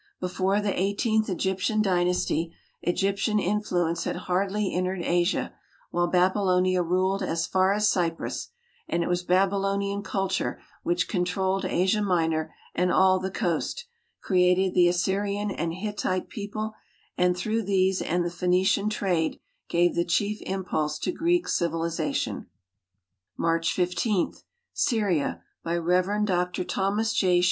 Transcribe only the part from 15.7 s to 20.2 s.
Hittite people, and through these and the Phoenician trade gave the